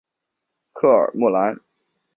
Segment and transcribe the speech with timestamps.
[0.73, 1.59] 科尔莫兰。